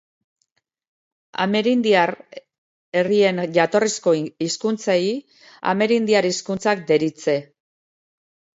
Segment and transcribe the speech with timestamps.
[1.43, 2.13] Amerindiar
[3.01, 4.15] herrien jatorrizko
[4.47, 4.99] hizkuntzei
[5.75, 7.39] amerindiar hizkuntzak deritze.